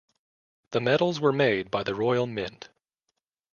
The 0.71 0.81
medals 0.81 1.19
were 1.19 1.31
made 1.31 1.69
by 1.69 1.83
the 1.83 1.93
Royal 1.93 2.25
Mint. 2.25 2.69